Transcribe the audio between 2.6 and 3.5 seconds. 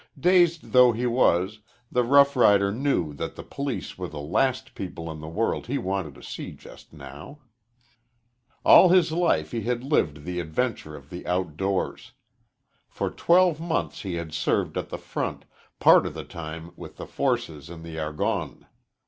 knew that the